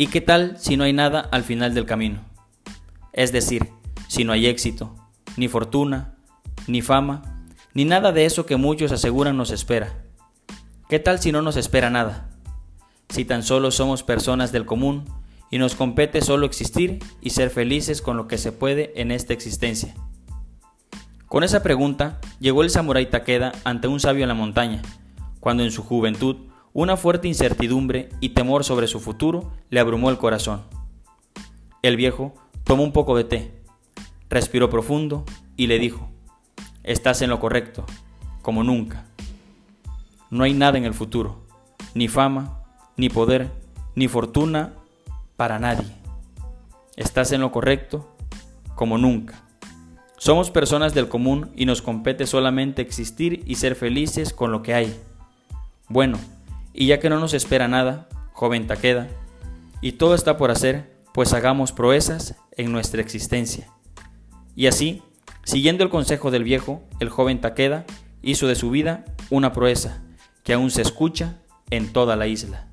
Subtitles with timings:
[0.00, 2.20] ¿Y qué tal si no hay nada al final del camino?
[3.12, 3.68] Es decir,
[4.06, 4.94] si no hay éxito,
[5.36, 6.14] ni fortuna,
[6.68, 10.04] ni fama, ni nada de eso que muchos aseguran nos espera.
[10.88, 12.30] ¿Qué tal si no nos espera nada?
[13.08, 15.04] Si tan solo somos personas del común
[15.50, 19.32] y nos compete solo existir y ser felices con lo que se puede en esta
[19.32, 19.96] existencia.
[21.26, 24.80] Con esa pregunta llegó el samurái Takeda ante un sabio en la montaña,
[25.40, 26.36] cuando en su juventud
[26.80, 30.62] una fuerte incertidumbre y temor sobre su futuro le abrumó el corazón.
[31.82, 33.52] El viejo tomó un poco de té,
[34.30, 35.24] respiró profundo
[35.56, 36.08] y le dijo,
[36.84, 37.84] Estás en lo correcto,
[38.42, 39.06] como nunca.
[40.30, 41.44] No hay nada en el futuro,
[41.94, 42.62] ni fama,
[42.96, 43.50] ni poder,
[43.96, 44.74] ni fortuna
[45.34, 45.96] para nadie.
[46.94, 48.08] Estás en lo correcto,
[48.76, 49.42] como nunca.
[50.16, 54.74] Somos personas del común y nos compete solamente existir y ser felices con lo que
[54.74, 54.96] hay.
[55.88, 56.18] Bueno,
[56.80, 59.08] y ya que no nos espera nada, joven Taqueda,
[59.80, 63.66] y todo está por hacer, pues hagamos proezas en nuestra existencia.
[64.54, 65.02] Y así,
[65.42, 67.84] siguiendo el consejo del viejo, el joven Taqueda
[68.22, 70.04] hizo de su vida una proeza
[70.44, 72.67] que aún se escucha en toda la isla.